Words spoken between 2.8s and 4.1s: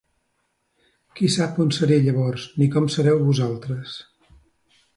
sereu vosaltres.